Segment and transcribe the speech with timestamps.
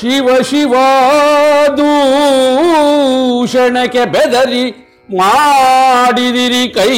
[0.00, 0.74] ಶಿವ ಶಿವ
[1.76, 6.96] ದೂಷಣಕ್ಕೆ ಬೆದರಿ ಮಾಡಿದಿರಿ ಕೈ.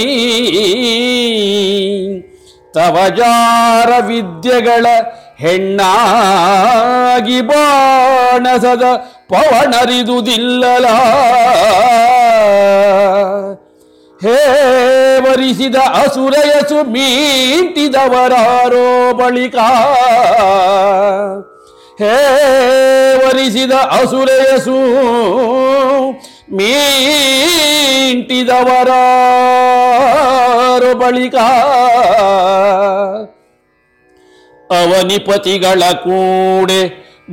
[2.74, 4.86] ತವಜಾರ ವಿದ್ಯೆಗಳ
[5.38, 8.82] ಹೆಣ್ಣಾಗಿ ಬಾಣಸದ
[9.28, 10.86] ಪವಣರಿದುದಿಲ್ಲಲ
[14.20, 19.56] ಹೇವರಿಸಿದ ಅಸುರಯಸು ಮೀಂಟಿದವರಾರೋ ಬಳಿಕ
[21.98, 22.12] ಹೇ
[23.20, 24.78] ವರಿಸಿದ ಅಸುರಯಸು
[26.56, 28.90] ಮೀಂಟಿದವರ
[30.94, 31.36] ಬಳಿಕ
[34.70, 36.82] ಅವನಿಪತಿಗಳ ಕೂಡೆ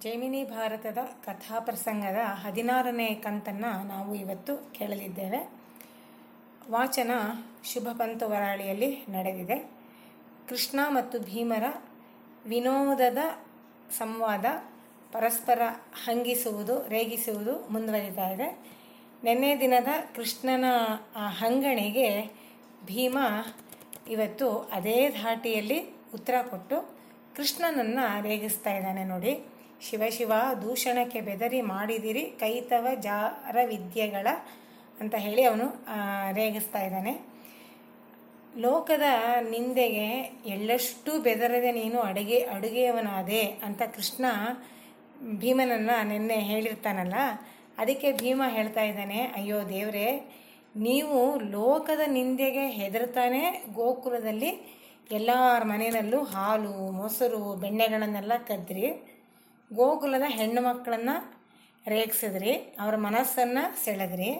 [0.02, 5.52] ಜೈಮಿನಿ ಭಾರತದ ಕಥಾಪ್ರಸಂಗದ ಹದಿನಾರನೇ ಕಂತನ್ನು ನಾವು ಇವತ್ತು ಕೇಳಲಿದ್ದೇವೆ.
[6.72, 7.12] ವಾಚನ
[7.74, 9.72] ಶುಭ ಪಂತ ವರಾಳಿಯಲ್ಲಿ ನಡೆದಿದೆ.
[10.50, 11.64] ಕೃಷ್ಣ ಮತ್ತು ಭೀಮರ
[12.46, 13.18] ವಿನೋದದ
[13.98, 14.46] ಸಂವಾದ
[15.12, 15.62] ಪರಸ್ಪರ
[16.06, 18.79] ಹಂಗಿಸುವುದು, ರೇಗಿಸುವುದು ಮುಂದುವರಿತಾ ಇದೆ.
[19.24, 20.66] ನಿನ್ನೆ ದಿನದ ಕೃಷ್ಣನ
[21.40, 22.10] ಹಂಗಣಿಗೆ
[22.86, 23.18] ಭೀಮ
[24.10, 25.80] ಇವತ್ತು ಅದೇ ಧಾಟಿಯಲ್ಲಿ
[26.14, 26.78] ಉತ್ತರ ಕೊಟ್ಟು
[27.36, 29.34] ಕೃಷ್ಣನನ್ನು ರೇಗಿಸ್ತಾ ಇದ್ದಾನೆ ನೋಡಿ.
[29.82, 34.28] ಶಿವಶಿವ ಶಿವ, ದೂಷಣಕ್ಕೆ ಬೆದರಿ ಮಾಡಿದಿರಿ, ಕೈತವ ಜಾರ ವಿದ್ಯೆಗಳ
[35.00, 35.68] ಅಂತ ಹೇಳಿ ಅವನು
[36.36, 37.14] ರೇಗಿಸ್ತಾ ಇದ್ದಾನೆ.
[38.58, 39.08] ಲೋಕದ
[39.50, 40.08] ನಿಂದೆಗೆ
[40.46, 44.26] ಎಳ್ಳಷ್ಟು ಬೆದರದೆ ನೀನು ಅಡುಗೆ, ಅಡುಗೆಯವನಾದೆ ಅಂತ ಕೃಷ್ಣ
[45.22, 47.16] ಭೀಮನನ್ನು ನಿನ್ನೆ ಹೇಳಿರ್ತಾನಲ್ಲ
[47.80, 50.10] ಅದಕ್ಕೆ ಭೀಮ ಹೇಳ್ತಾ ಇದ್ದಾನೆ, ಅಯ್ಯೋ ದೇವರೇ,
[50.76, 53.42] ನೀವು ಲೋಕದ ನಿಂದೆಗೆ ಹೆದರ್ತಾನೆ
[53.74, 54.52] ಗೋಕುಲದಲ್ಲಿ
[55.12, 58.88] ಎಲ್ಲರ ಮನೆಯಲ್ಲೂ ಹಾಲು, ಮೊಸರು, ಬೆಣ್ಣೆಗಳನ್ನೆಲ್ಲ ಕದ್ರಿ,
[59.72, 61.16] ಗೋಕುಲದ ಹೆಣ್ಣು ಮಕ್ಕಳನ್ನು
[61.86, 64.32] ರೇಗಿಸಿದ್ರಿ, ಅವರ ಮನಸ್ಸನ್ನು ಸೆಳೆದ್ರಿ.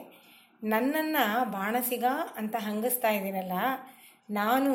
[0.64, 2.06] ನನ್ನನ್ನು ಬಾಣಸಿಗ
[2.38, 3.58] ಅಂತ ಹಂಗಿಸ್ತಾ ಇದ್ದೀರಲ್ಲ
[4.30, 4.74] ನಾನು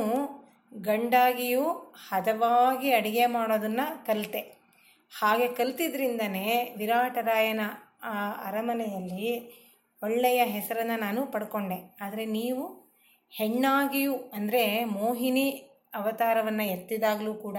[0.80, 1.64] ಗಂಡಾಗಿಯೂ
[2.08, 4.42] ಹದವಾಗಿ ಅಡುಗೆ ಮಾಡೋದನ್ನು ಕಲಿತೆ.
[5.12, 7.64] ಹಾಗೆ ಕಲ್ತಿದ್ರಿಂದನೇ ವಿರಾಟರಾಯನ
[8.48, 9.28] ಅರಮನೆಯಲ್ಲಿ
[10.02, 11.78] ಒಳ್ಳೆಯ ಹೆಸರನ್ನು ನಾನು ಪಡ್ಕೊಂಡೆ.
[12.00, 12.64] ಆದರೆ ನೀವು
[13.32, 15.46] ಹೆಣ್ಣಾಗಿಯೂ ಅಂದರೆ ಮೋಹಿನಿ
[15.94, 17.58] ಅವತಾರವನ್ನು ಎತ್ತಿದಾಗಲೂ ಕೂಡ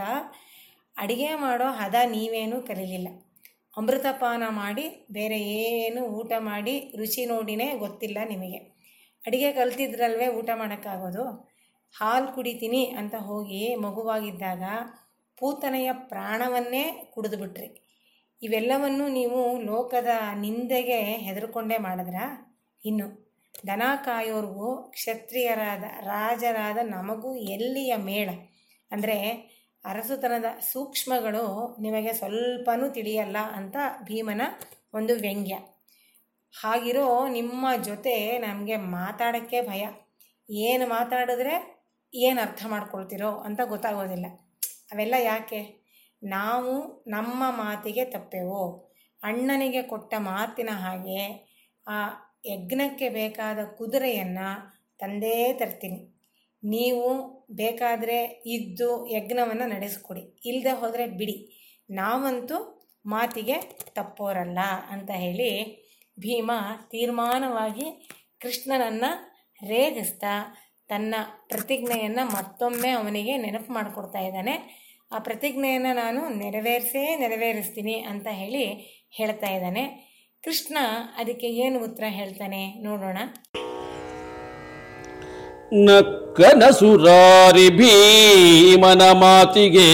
[0.98, 3.10] ಅಡುಗೆ ಮಾಡೋ ಹದ ನೀವೇನೂ ಕಲಿಲಿಲ್ಲ.
[3.78, 8.60] ಅಮೃತಪಾನ ಮಾಡಿ ಬೇರೆ ಏನು ಊಟ ಮಾಡಿ ರುಚಿ ನೋಡಿನೇ ಗೊತ್ತಿಲ್ಲ ನಿಮಗೆ.
[9.24, 11.26] ಅಡುಗೆ ಕಲ್ತಿದ್ರಲ್ವೇ ಊಟ ಮಾಡೋಕ್ಕಾಗೋದು?
[11.96, 14.64] ಹಾಲು ಕುಡಿತೀನಿ ಅಂತ ಹೋಗಿ ಮಗುವಾಗಿದ್ದಾಗ
[15.38, 16.84] ಪೂತನೆಯ ಪ್ರಾಣವನ್ನೇ
[17.14, 17.70] ಕುಡಿದುಬಿಟ್ರಿ
[18.46, 22.16] ಇವೆಲ್ಲವನ್ನು ನೀವು ಲೋಕದ ನಿಂದೆಗೆ ಹೆದರ್ಕೊಂಡೇ ಮಾಡಿದ್ರ?
[22.86, 23.06] ಇನ್ನು
[23.68, 28.30] ದನ ಕಾಯೋರ್ಗೂ ಕ್ಷತ್ರಿಯರಾದ ರಾಜರಾದ ನಮಗೂ ಎಲ್ಲಿಯ ಮೇಳ?
[28.92, 29.18] ಅಂದರೆ,
[29.86, 34.42] ಅರಸುತನದ ಸೂಕ್ಷ್ಮಗಳು ನಿಮಗೆ ಸ್ವಲ್ಪನೂ ತಿಳಿಯಲ್ಲ ಅಂತ ಭೀಮನ
[34.94, 35.56] ಒಂದು ವ್ಯಂಗ್ಯ.
[36.54, 39.84] ಹಾಗಿರೋ ನಿಮ್ಮ ಜೊತೆ ನಮಗೆ ಮಾತಾಡೋಕ್ಕೆ ಭಯ.
[40.50, 41.56] ಏನು ಮಾತಾಡಿದ್ರೆ
[42.14, 44.26] ಏನು ಅರ್ಥ ಮಾಡ್ಕೊಳ್ತಿರೋ ಅಂತ ಗೊತ್ತಾಗೋದಿಲ್ಲ.
[44.92, 45.84] ಅವೆಲ್ಲ ಯಾಕೆ?
[46.24, 46.74] ನಾವು
[47.08, 48.62] ನಮ್ಮ ಮಾತಿಗೆ ತಪ್ಪೆವು.
[49.24, 51.22] ಅಣ್ಣನಿಗೆ ಕೊಟ್ಟ ಮಾತಿನ ಹಾಗೆ
[51.88, 52.00] ಆ
[52.46, 54.48] ಯಜ್ಞಕ್ಕೆ ಬೇಕಾದ ಕುದುರೆಯನ್ನು
[55.00, 56.02] ತಂದೇ ತರ್ತೀನಿ.
[56.64, 57.08] ನೀವು
[57.56, 60.24] ಬೇಕಾದರೆ ಇದ್ದು ಯಜ್ಞವನ್ನು ನಡೆಸಿಕೊಡಿ.
[60.46, 61.38] ಇಲ್ಲದೆ ಹೋದರೆ ಬಿಡಿ.
[61.90, 62.58] ನಾವಂತೂ
[63.06, 63.56] ಮಾತಿಗೆ
[63.96, 64.59] ತಪ್ಪೋರಲ್ಲ
[64.90, 65.52] ಅಂತ ಹೇಳಿ
[66.20, 66.52] ಭೀಮ
[66.92, 67.88] ತೀರ್ಮಾನವಾಗಿ
[68.42, 69.12] ಕೃಷ್ಣನನ್ನು
[69.68, 70.34] ರೇಗಿಸ್ತಾ
[70.90, 71.16] ತನ್ನ
[71.50, 74.56] ಪ್ರತಿಜ್ಞೆಯನ್ನು ಮತ್ತೊಮ್ಮೆ ಅವನಿಗೆ ನೆನಪು ಮಾಡಿಕೊಡ್ತಾ ಇದ್ದಾನೆ.
[75.11, 78.66] ಆ ಪ್ರತಿಜ್ಞೆಯನ್ನು ನಾನು ನೆರವೇರಿಸೇ ನೆರವೇರಿಸ್ತೀನಿ ಅಂತ ಹೇಳಿ
[79.11, 80.16] ಹೇಳ್ತಾ ಇದ್ದಾನೆ.
[80.43, 80.78] ಕೃಷ್ಣ
[81.17, 83.17] ಅದಕ್ಕೆ ಏನು ಉತ್ತರ ಹೇಳ್ತಾನೆ ನೋಡೋಣ.
[85.73, 89.90] ನಕ್ಕನ ಸುರಾರಿ ಭೀಮನ ಮಾತಿಗೆ.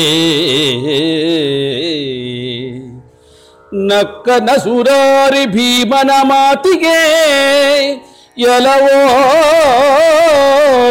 [3.87, 6.97] ನಕ್ಕನಸುರಾರಿ ಭೀಮನ ಮಾತಿಗೆ.
[8.37, 8.99] ಎಲವೋ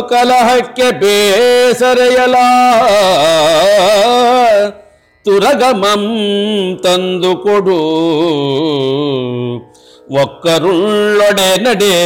[0.09, 2.35] ಕಲಹಕ್ಕೆ ಬೇಸರೆಯಲ.
[5.25, 6.05] ತುರಗಮಂ
[6.85, 7.81] ತಂದು ಕೊಡು.
[10.21, 11.97] ಒಕ್ಕರುಳ್ಳೊಡೆ ನಡೆ.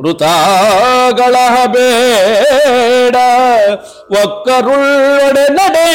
[0.00, 3.16] ವೃತಾಗಳಹ ಬೇಡ.
[4.10, 5.88] ಒಕ್ಕರುಳ್ಳೊಡೆ ನಡೆ.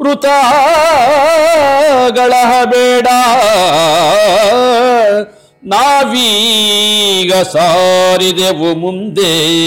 [0.00, 3.08] ವೃತಾಗಳಹ ಬೇಡ.
[5.64, 6.77] ನಾವೀಗ
[7.42, 9.58] ಸಾರಿದೆವು ಮುಂದೆ.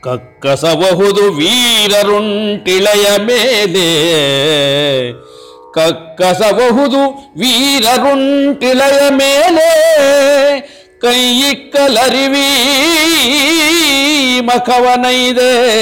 [0.00, 3.88] ಕಕ್ಕಸಬಹುದು ವೀರರುಂಟಿಳೆಯ ಮೇಲೆ.
[5.72, 9.88] ಕಕ್ಕಸಬಹುದು ವೀರರುಂಟಿಳೆಯ ಮೇಲೆ.
[11.00, 12.46] ಕೈಯಿಕ್ಕಲರಿವಿ
[14.40, 15.78] ಮಖವನೈದೆ.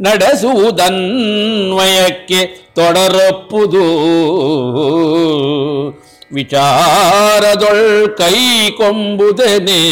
[0.00, 3.84] ನಡೆಸುವುದನ್ವಯಕ್ಕೆ ತೊಡರಪ್ಪುದು.
[6.32, 9.82] ವಿಚಾರದೊಳ್ ಕೈ ಕೊಂಬುದನೆ.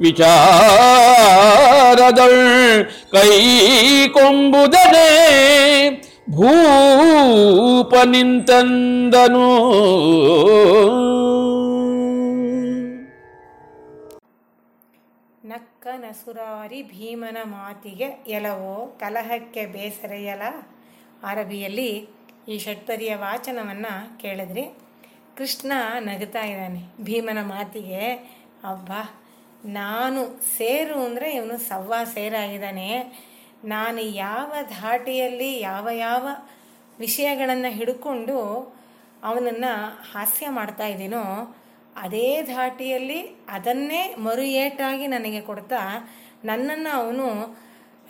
[0.00, 3.28] ವಿಚಾರದೊಳ್ ಕೈ
[4.08, 5.06] ಕೊಂಬುದನೆ.
[6.30, 9.46] ಭೂಪ ನಿಂತಂದನು.
[15.44, 20.42] ನಕ್ಕ ನಸುರಾರಿ ಭೀಮನ ಮಾತಿಗೆ ಎಲವೋ ಕಲಹಕ್ಕೆ ಬೇಸರೆಯಲ.
[21.24, 22.08] ಅರಬಿಯಲ್ಲಿ
[22.48, 24.64] ಈ ಷಟ್ಪದಿಯ ವಾಚನವನ್ನು ಕೇಳಿದ್ರಿ.
[25.36, 26.82] ಕೃಷ್ಣ ನಗುತ್ತಾ ಇದ್ದಾನೆ.
[27.00, 28.02] ಭೀಮನ ಮಾತಿಗೆ
[28.64, 29.02] ಅಬ್ಬಾ
[29.64, 30.20] ನಾನು
[30.56, 32.88] ಸೇರು ಅಂದರೆ ಇವನು ಸವ್ವ ಸೇರಾಗಿದ್ದಾನೆ.
[33.64, 36.28] ನಾನು ಯಾವ ಧಾಟಿಯಲ್ಲಿ ಯಾವ ಯಾವ
[36.98, 38.38] ವಿಷಯಗಳನ್ನು ಹಿಡ್ಕೊಂಡು
[39.24, 39.72] ಅವನನ್ನು
[40.12, 41.24] ಹಾಸ್ಯ ಮಾಡ್ತಾ ಇದ್ದೀನೋ,
[41.96, 45.80] ಅದೇ ಧಾಟಿಯಲ್ಲಿ ಅದನ್ನೇ ಮರು ಏಟಾಗಿ ನನಗೆ ಕೊಡ್ತಾ
[46.44, 47.28] ನನ್ನನ್ನು ಅವನು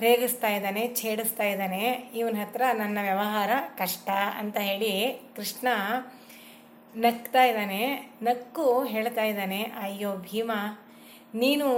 [0.00, 1.82] ರೇಗಿಸ್ತಾ ಇದ್ದಾನೆ, ಛೇಡಿಸ್ತಾ ಇದ್ದಾನೆ.
[2.18, 4.08] ಇವನ ಹತ್ರ ನನ್ನ ವ್ಯವಹಾರ ಕಷ್ಟ
[4.40, 4.92] ಅಂತ ಹೇಳಿ
[5.36, 5.68] ಕೃಷ್ಣ
[6.94, 7.80] ನಗ್ತಾ ಇದ್ದಾನೆ.
[8.22, 10.50] ನಕ್ಕು ಹೇಳ್ತಾ ಇದ್ದಾನೆ, ಅಯ್ಯೋ ಭೀಮ,
[11.34, 11.68] ನೀನು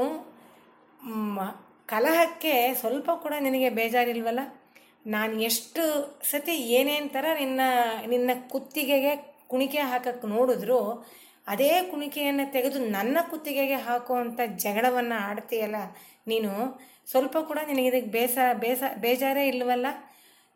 [1.89, 4.43] ಕಲಹಕ್ಕೆ ಸ್ವಲ್ಪ ಕೂಡ ನಿನಗೆ ಬೇಜಾರಿಲ್ವಲ್ಲ?
[5.07, 5.83] ನಾನು ಎಷ್ಟು
[6.31, 7.61] ಸತಿ ಏನೇನು ಥರ ನಿನ್ನ
[8.07, 9.13] ನಿನ್ನ ಕುತ್ತಿಗೆಗೆ
[9.49, 10.81] ಕುಣಿಕೆ ಹಾಕಕ್ಕೆ ನೋಡಿದ್ರು
[11.47, 15.79] ಅದೇ ಕುಣಿಕೆಯನ್ನು ತೆಗೆದು ನನ್ನ ಕುತ್ತಿಗೆಗೆ ಹಾಕುವಂಥ ಜಗಳವನ್ನು ಆಡ್ತೀಯಲ್ಲ
[16.27, 16.53] ನೀನು?
[17.09, 19.87] ಸ್ವಲ್ಪ ಕೂಡ ನಿನಗೆ ಇದಕ್ಕೆ ಬೇಸ ಬೇಸ, ಬೇಜಾರೇ ಇಲ್ಲವಲ್ಲ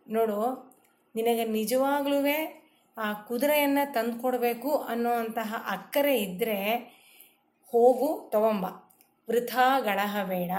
[0.07, 0.39] ನೋಡು,
[1.15, 2.19] ನಿನಗೆ ನಿಜವಾಗ್ಲೂ
[2.97, 6.59] ಆ ಕುದುರೆಯನ್ನು ತಂದು ಕೊಡಬೇಕು ಅನ್ನುವಂತಹ ಅಕ್ಕರೆ ಇದ್ದರೆ
[7.73, 8.65] ಹೋಗು, ತಗೊಂಬ.
[9.29, 10.53] ವೃಥಾ ಗಳಹಬೇಡ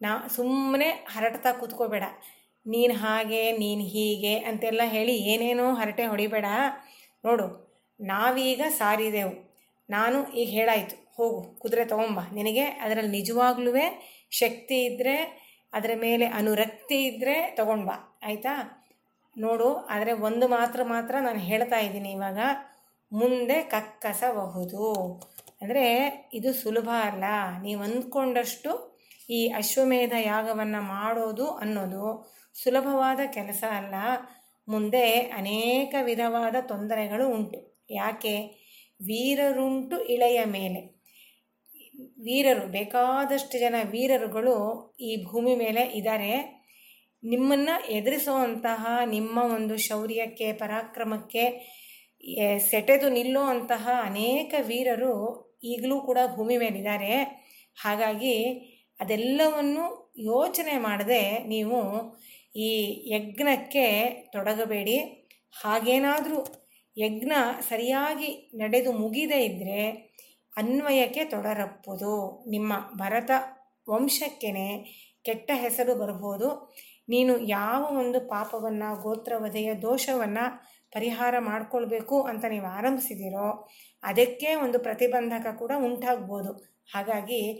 [0.00, 2.04] ನಾ ಸುಮ್ಮನೆ ಹರಡ್ತಾ ಕೂತ್ಕೋಬೇಡ.
[2.66, 6.46] ನೀನು ಹಾಗೆ, ನೀನು ಹೀಗೆ ಅಂತೆಲ್ಲ ಹೇಳಿ ಏನೇನೋ ಹರಟೆ ಹೊಡಿಬೇಡ.
[7.24, 7.46] ನೋಡು,
[8.00, 9.34] ನಾವೀಗ ಸಾರಿದೆವು.
[9.88, 10.96] ನಾನು ಈಗ ಹೇಳಾಯಿತು.
[11.16, 12.20] ಹೋಗು, ಕುದುರೆ ತಗೊಂಬ.
[12.32, 13.72] ನಿನಗೆ ಅದರಲ್ಲಿ ನಿಜವಾಗ್ಲೂ
[14.30, 15.42] ಶಕ್ತಿ ಇದ್ದರೆ
[15.72, 18.82] ಅದರ ಮೇಲೆ ಅನುರಕ್ತಿ ಇದ್ದರೆ ತಗೊಂಡು ಬಾ ಆಯಿತಾ?
[19.38, 22.38] ನೋಡು, ಆದರೆ ಒಂದು ಮಾತ್ರ ಮಾತ್ರ ನಾನು ಹೇಳ್ತಾ ಇದ್ದೀನಿ ಇವಾಗ.
[23.12, 25.14] ಮುಂದೆ ಕಕ್ಕಸಬಹುದು.
[25.62, 25.84] ಅಂದರೆ
[26.34, 27.24] ಇದು ಸುಲಭ ಅಲ್ಲ.
[27.62, 28.70] ನೀವು ಅಂದ್ಕೊಂಡಷ್ಟು
[29.30, 32.32] ಈ ಅಶ್ವಮೇಧ ಯಾಗವನ್ನು ಮಾಡೋದು ಅನ್ನೋದು
[32.62, 33.94] ಸುಲಭವಾದ ಕೆಲಸ ಅಲ್ಲ.
[34.68, 37.84] ಮುಂದೆ ಅನೇಕ ವಿಧವಾದ ತೊಂದರೆಗಳು ಉಂಟು.
[37.90, 38.34] ಯಾಕೆ?
[39.02, 41.01] ವೀರರುಂಟು ಇಳೆಯ ಮೇಲೆ.
[41.94, 44.56] ವೀರರು, ಬೇಕಾದಷ್ಟು ಜನ ವೀರರುಗಳು
[45.00, 46.32] ಈ ಭೂಮಿ ಮೇಲೆ ಇದ್ದಾರೆ.
[47.24, 51.44] ನಿಮ್ಮನ್ನು ಎದುರಿಸುವಂತಹ, ನಿಮ್ಮ ಒಂದು ಶೌರ್ಯಕ್ಕೆ, ಪರಾಕ್ರಮಕ್ಕೆ
[52.70, 55.14] ಸೆಟೆದು ನಿಲ್ಲುವಂತಹ ಅನೇಕ ವೀರರು
[55.64, 57.14] ಈಗಲೂ ಕೂಡ ಭೂಮಿ ಮೇಲಿದ್ದಾರೆ.
[57.82, 58.34] ಹಾಗಾಗಿ
[59.00, 59.84] ಅದೆಲ್ಲವನ್ನು
[60.18, 61.78] ಯೋಚನೆ ಮಾಡದೆ ನೀವು
[62.56, 62.70] ಈ
[63.14, 63.86] ಯಜ್ಞಕ್ಕೆ
[64.32, 64.96] ತೊಡಗಬೇಡಿ.
[65.62, 66.40] ಹಾಗೇನಾದರೂ
[66.98, 67.32] ಯಜ್ಞ
[67.68, 70.11] ಸರಿಯಾಗಿ ನಡೆದು ಮುಗಿದೇ ಇದ್ದರೆ
[70.56, 72.44] ಅನ್ವಯಕ್ಕೆ ತೊಡರಪ್ಪುದು.
[72.50, 73.30] ನಿಮ್ಮ ಭರತ
[73.90, 74.84] ವಂಶಕ್ಕೇನೆ
[75.24, 76.74] ಕೆಟ್ಟ ಹೆಸರು ಬರಬಹುದು.
[77.08, 83.68] ನೀನು ಯಾವ ಒಂದು ಪಾಪವನ್ನು, ಗೋತ್ರವಧೆಯ ದೋಷವನ್ನು ಪರಿಹಾರ ಮಾಡಿಕೊಳ್ಬೇಕು ಅಂತ ನೀವು ಆರಂಭಿಸಿದಿರೋ,
[84.02, 86.52] ಅದಕ್ಕೆ ಒಂದು ಪ್ರತಿಬಂಧಕ ಕೂಡ ಉಂಟಾಗ್ಬೋದು.
[86.94, 87.52] ಹಾಗಾಗಿ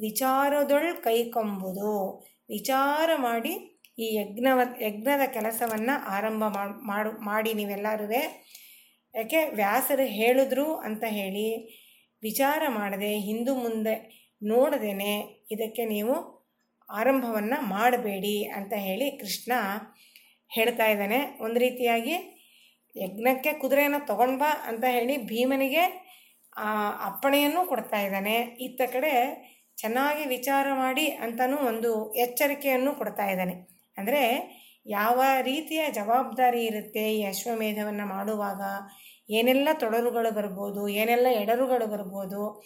[0.00, 8.10] ವಿಚಾರದೊಳ್ ಕೈಕೊಂಬುದು ವಿಚಾರ ಮಾಡಿ ಈ ಯಜ್ಞವ, ಯಜ್ಞದ ಕೆಲಸವನ್ನು ಆರಂಭ ಮಾಡ್- ಮಾಡು ನೀವೆಲ್ಲರೂ
[9.14, 11.78] ಯಾಕೆ ವ್ಯಾಸರು ಹೇಳಿದ್ರು ಅಂತ ಹೇಳಿ
[12.22, 13.94] ವಿಚಾರ ಮಾಡದೆ ಹಿಂದು ಮುಂದೆ
[14.42, 15.12] ನೋಡದೇನೆ
[15.52, 16.14] ಇದಕ್ಕೆ ನೀವು
[16.88, 19.52] ಆರಂಭವನ್ನು ಮಾಡಬೇಡಿ ಅಂತ ಹೇಳಿ ಕೃಷ್ಣ
[20.50, 21.18] ಹೇಳ್ತಾ ಇದ್ದಾನೆ.
[21.40, 22.14] ಒಂದು ರೀತಿಯಾಗಿ
[22.96, 25.82] ಯಜ್ಞಕ್ಕೆ ಕುದುರೆಯನ್ನು ತಗೊಂಡ್ ಬಾ ಅಂತ ಹೇಳಿ ಭೀಮನಿಗೆ
[27.08, 28.36] ಅಪ್ಪಣೆಯನ್ನು ಕೊಡ್ತಾ ಇದ್ದಾನೆ.
[28.66, 29.12] ಇತ್ತ ಕಡೆ
[29.78, 33.54] ಚೆನ್ನಾಗಿ ವಿಚಾರ ಮಾಡಿ ಅಂತಲೂ ಒಂದು ಎಚ್ಚರಿಕೆಯನ್ನು ಕೊಡ್ತಾ ಇದ್ದಾನೆ.
[33.96, 34.22] ಅಂದರೆ
[34.86, 38.62] ಯಾವ ರೀತಿಯ ಜವಾಬ್ದಾರಿ ಇರುತ್ತೆ ಈ ಅಶ್ವಮೇಧವನ್ನು ಮಾಡುವಾಗ?
[39.30, 42.64] ಏನೆಲ್ಲ ತೊಡರುಗಳು ಬರ್ಬೋದು, ಏನೆಲ್ಲ ಎಡರುಗಳು ಬರ್ಬೋದು,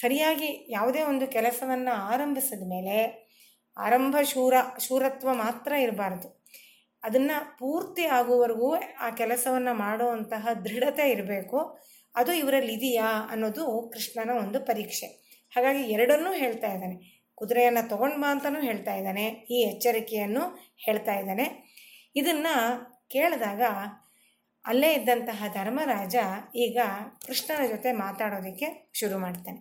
[0.00, 3.22] ಸರಿಯಾಗಿ ಯಾವುದೇ ಒಂದು ಕೆಲಸವನ್ನು ಆರಂಭಿಸಿದ ಮೇಲೆ
[3.78, 6.42] ಆರಂಭ ಶೂರ, ಶೂರತ್ವ ಮಾತ್ರ ಇರಬಾರ್ದು.
[7.02, 11.78] ಅದನ್ನು ಪೂರ್ತಿ ಆಗುವವರೆಗೂ ಆ ಕೆಲಸವನ್ನು ಮಾಡುವಂತಹ ದೃಢತೆ ಇರಬೇಕು.
[12.14, 15.06] ಅದು ಇವರಲ್ಲಿ ಇದೆಯಾ ಅನ್ನೋದು ಕೃಷ್ಣನ ಒಂದು ಪರೀಕ್ಷೆ.
[15.52, 17.22] ಹಾಗಾಗಿ ಎರಡನ್ನೂ ಹೇಳ್ತಾ ಇದ್ದಾನೆ.
[17.34, 19.24] ಕುದುರೆಯನ್ನು ತಗೊಂಡು ಬಾ ಅಂತಲೂ ಹೇಳ್ತಾ ಇದ್ದಾನೆ.
[19.24, 21.72] ಈ ಎಚ್ಚರಿಕೆಯನ್ನು ಹೇಳ್ತಾ ಇದ್ದಾನೆ.
[22.16, 22.54] ಇದನ್ನು
[23.08, 23.62] ಕೇಳಿದಾಗ
[24.64, 26.16] ಅಲ್ಲೇ ಇದ್ದಂತಹ ಧರ್ಮರಾಜ
[26.56, 26.78] ಈಗ
[27.26, 29.60] ಕೃಷ್ಣನ ಜೊತೆ ಮಾತಾಡೋದಕ್ಕೆ ಶುರು ಮಾಡ್ತಾನೆ.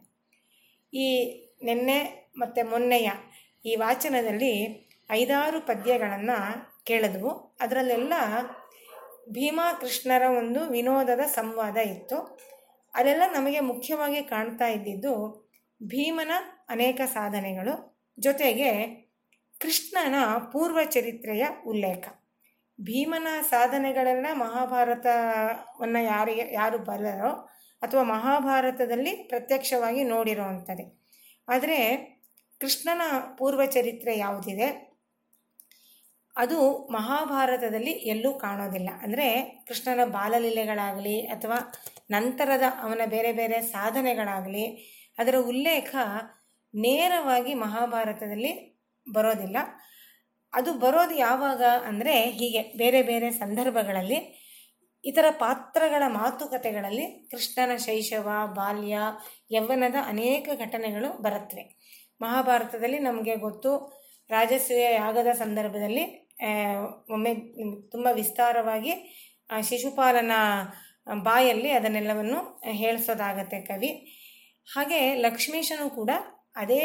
[0.94, 1.08] ಈ
[1.64, 3.12] ನಿನ್ನೆ ಮತ್ತು ಮೊನ್ನೆಯ
[3.66, 4.54] ಈ ವಾಚನದಲ್ಲಿ
[5.12, 6.38] ಐದಾರು ಪದ್ಯಗಳನ್ನು
[6.84, 7.58] ಕೇಳಿದ್ವು.
[7.62, 8.14] ಅದರಲ್ಲೆಲ್ಲ
[9.32, 12.40] ಭೀಮಾ ಕೃಷ್ಣರ ಒಂದು ವಿನೋದದ ಸಂವಾದ ಇತ್ತು.
[12.94, 15.14] ಅದೆಲ್ಲ ನಮಗೆ ಮುಖ್ಯವಾಗಿ ಕಾಣ್ತಾ ಇದ್ದಿದ್ದು
[15.84, 16.32] ಭೀಮನ
[16.70, 18.72] ಅನೇಕ ಸಾಧನೆಗಳು, ಜೊತೆಗೆ
[19.62, 20.16] ಕೃಷ್ಣನ
[20.52, 22.08] ಪೂರ್ವ ಚರಿತ್ರೆಯ ಉಲ್ಲೇಖ.
[22.84, 27.32] ಭೀಮನ ಸಾಧನೆಗಳನ್ನು ಮಹಾಭಾರತವನ್ನು ಯಾರಿಗೆ, ಯಾರು ಬಲ್ಲರೋ
[27.82, 30.86] ಅಥವಾ ಮಹಾಭಾರತದಲ್ಲಿ ಪ್ರತ್ಯಕ್ಷವಾಗಿ ನೋಡಿರೋವಂಥದ್ದೇ.
[31.50, 31.78] ಆದರೆ
[32.62, 33.02] ಕೃಷ್ಣನ
[33.38, 34.92] ಪೂರ್ವ ಚರಿತ್ರೆ ಯಾವುದಿದೆ?
[36.38, 38.90] ಅದು ಮಹಾಭಾರತದಲ್ಲಿ ಎಲ್ಲೂ ಕಾಣೋದಿಲ್ಲ.
[39.04, 41.58] ಅಂದರೆ ಕೃಷ್ಣನ ಬಾಲಲೀಲೆಗಳಾಗಲಿ ಅಥವಾ
[42.12, 44.66] ನಂತರದ ಅವನ ಬೇರೆ ಬೇರೆ ಸಾಧನೆಗಳಾಗಲಿ
[45.20, 45.96] ಅದರ ಉಲ್ಲೇಖ
[46.74, 48.52] ನೇರವಾಗಿ ಮಹಾಭಾರತದಲ್ಲಿ
[49.14, 49.58] ಬರೋದಿಲ್ಲ.
[50.54, 54.20] ಅದು ಬರೋದು ಯಾವಾಗ ಅಂದರೆ ಹೀಗೆ ಬೇರೆ ಬೇರೆ ಸಂದರ್ಭಗಳಲ್ಲಿ
[55.04, 58.98] ಇತರ ಪಾತ್ರಗಳ ಮಾತುಕತೆಗಳಲ್ಲಿ ಕೃಷ್ಣನ ಶೈಶವ, ಬಾಲ್ಯ,
[59.52, 61.64] ಯೌವನದ ಅನೇಕ ಘಟನೆಗಳು ಬರುತ್ತವೆ.
[62.22, 63.72] ಮಹಾಭಾರತದಲ್ಲಿ ನಮಗೆ ಗೊತ್ತು
[64.30, 66.04] ರಾಜಸೂಯ ಯಾಗದ ಸಂದರ್ಭದಲ್ಲಿ
[67.14, 67.32] ಒಮ್ಮೆ
[67.94, 68.94] ತುಂಬ ವಿಸ್ತಾರವಾಗಿ
[69.64, 70.34] ಶಿಶುಪಾಲನ
[71.24, 72.40] ಬಾಯಲ್ಲಿ ಅದನ್ನೆಲ್ಲವನ್ನು
[72.72, 73.92] ಹೇಳಿಸೋದಾಗತ್ತೆ ಕವಿ.
[74.68, 76.12] ಹಾಗೆ ಲಕ್ಷ್ಮೀಶನು ಕೂಡ
[76.56, 76.84] ಅದೇ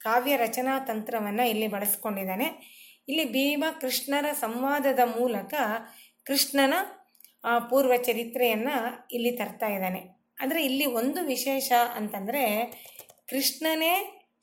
[0.00, 2.48] ಕಾವ್ಯ ರಚನಾ ತಂತ್ರವನ್ನು ಇಲ್ಲಿ ಬಳಸ್ಕೊಂಡಿದ್ದಾನೆ.
[3.10, 5.54] ಇಲ್ಲಿ ಭೀಮ ಕೃಷ್ಣರ ಸಂವಾದದ ಮೂಲಕ
[6.26, 6.74] ಕೃಷ್ಣನ
[7.70, 8.76] ಪೂರ್ವ ಚರಿತ್ರೆಯನ್ನು
[9.12, 10.00] ಇಲ್ಲಿ ತರ್ತಾ ಇದ್ದಾನೆ.
[10.40, 12.42] ಅಂದರೆ ಇಲ್ಲಿ ಒಂದು ವಿಶೇಷ ಅಂತಂದರೆ
[13.28, 13.92] ಕೃಷ್ಣನೇ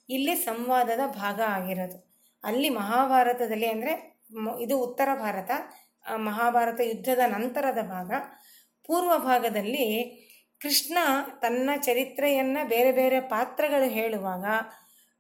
[0.09, 1.97] ಇಲ್ಲಿ ಸಂವಾದದ ಭಾಗ ಆಗಿರೋದು.
[2.43, 3.93] ಅಲ್ಲಿ ಮಹಾಭಾರತದಲ್ಲಿ ಅಂದರೆ
[4.61, 5.51] ಇದು ಉತ್ತರ ಭಾರತ
[6.15, 8.11] ಮಹಾಭಾರತ ಯುದ್ಧದ ನಂತರದ ಭಾಗ.
[8.85, 9.87] ಪೂರ್ವ ಭಾಗದಲ್ಲಿ
[10.61, 10.97] ಕೃಷ್ಣ
[11.41, 14.45] ತನ್ನ ಚರಿತ್ರೆಯನ್ನು ಬೇರೆ ಬೇರೆ ಪಾತ್ರಗಳು ಹೇಳುವಾಗ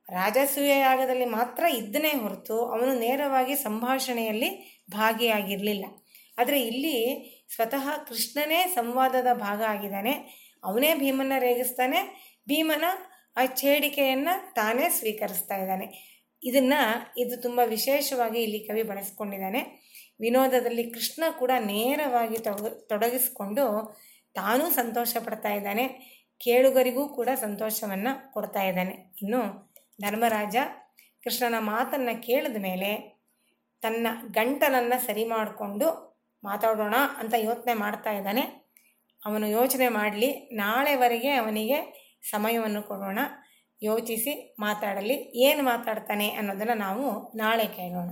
[0.09, 5.85] ರಾಜಸೂಯ ಯಾಗದಲ್ಲಿ ಮಾತ್ರ ಇದ್ದನೇ ಹೊರತು ಅವನು ನೇರವಾಗಿ ಸಂಭಾಷಣೆಯಲ್ಲಿ ಭಾಗಿಯಾಗಿರಲಿಲ್ಲ.
[6.37, 10.11] ಆದರೆ ಇಲ್ಲಿ ಸ್ವತಃ ಕೃಷ್ಣನೇ ಸಂವಾದದ ಭಾಗ ಆಗಿದ್ದಾನೆ.
[10.63, 12.01] ಅವನೇ ಭೀಮನ ರೇಗಿಸ್ತಾನೆ.
[12.47, 12.83] ಭೀಮನ
[13.37, 16.17] ಆ ಚೇಡಿಕೆಯನ್ನು ತಾನೇ ಸ್ವೀಕರಿಸ್ತಾ ಇದ್ದಾನೆ.
[16.43, 19.87] ಇದನ್ನು ಇದು ತುಂಬ ವಿಶೇಷವಾಗಿ ಇಲ್ಲಿ ಕವಿ ಬಳಸ್ಕೊಂಡಿದ್ದಾನೆ.
[20.19, 23.97] ವಿನೋದದಲ್ಲಿ ಕೃಷ್ಣ ಕೂಡ ನೇರವಾಗಿ ತೊಗ, ತೊಡಗಿಸ್ಕೊಂಡು
[24.33, 25.87] ತಾನೂ ಸಂತೋಷ ಪಡ್ತಾ ಇದ್ದಾನೆ.
[26.39, 29.15] ಕೇಳುಗರಿಗೂ ಕೂಡ ಸಂತೋಷವನ್ನು ಕೊಡ್ತಾ ಇದ್ದಾನೆ.
[29.21, 29.66] ಇನ್ನು
[30.01, 30.55] ಧರ್ಮರಾಜ
[31.23, 33.17] ಕೃಷ್ಣನ ಮಾತನ್ನು ಕೇಳಿದ ಮೇಲೆ
[33.81, 36.07] ತನ್ನ ಗಂಟಲನ್ನು ಸರಿ ಮಾಡಿಕೊಂಡು
[36.43, 38.41] ಮಾತಾಡೋಣ ಅಂತ ಯೋಚನೆ ಮಾಡ್ತಾ ಇದ್ದಾನೆ.
[39.25, 41.77] ಅವನು ಯೋಚನೆ ಮಾಡಲಿ, ನಾಳೆವರೆಗೆ ಅವನಿಗೆ
[42.29, 43.19] ಸಮಯವನ್ನು ಕೊಡೋಣ.
[43.83, 45.13] ಯೋಚಿಸಿ ಮಾತಾಡಲಿ.
[45.13, 48.09] ಏನು ಮಾತಾಡ್ತಾನೆ ಅನ್ನೋದನ್ನು ನಾವು ನಾಳೆ ಕೇಳೋಣ.